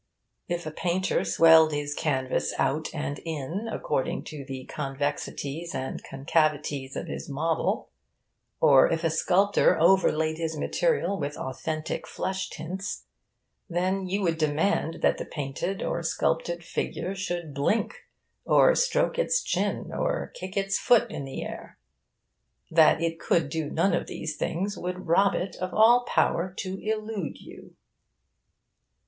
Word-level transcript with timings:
If 0.47 0.65
a 0.65 0.71
painter 0.71 1.23
swelled 1.23 1.71
his 1.73 1.93
canvas 1.93 2.55
out 2.57 2.87
and 2.91 3.19
in 3.19 3.69
according 3.71 4.23
to 4.23 4.43
the 4.43 4.65
convexities 4.65 5.75
and 5.75 6.03
concavities 6.03 6.95
of 6.95 7.05
his 7.05 7.29
model, 7.29 7.91
or 8.59 8.91
if 8.91 9.03
a 9.03 9.11
sculptor 9.11 9.79
overlaid 9.79 10.39
his 10.39 10.57
material 10.57 11.19
with 11.19 11.37
authentic 11.37 12.07
flesh 12.07 12.49
tints, 12.49 13.05
then 13.69 14.07
you 14.07 14.23
would 14.23 14.39
demand 14.39 15.01
that 15.03 15.19
the 15.19 15.25
painted 15.25 15.83
or 15.83 16.01
sculptured 16.01 16.63
figure 16.63 17.13
should 17.13 17.53
blink, 17.53 17.93
or 18.43 18.73
stroke 18.73 19.19
its 19.19 19.43
chin, 19.43 19.91
or 19.93 20.31
kick 20.33 20.57
its 20.57 20.79
foot 20.79 21.11
in 21.11 21.25
the 21.25 21.43
air. 21.43 21.77
That 22.71 23.03
it 23.03 23.19
could 23.19 23.49
do 23.49 23.69
none 23.69 23.93
of 23.93 24.07
these 24.07 24.35
things 24.35 24.75
would 24.79 25.05
rob 25.05 25.35
it 25.35 25.57
of 25.57 25.75
all 25.75 26.05
power 26.07 26.51
to 26.57 26.77
illude 26.77 27.39
you. 27.39 27.75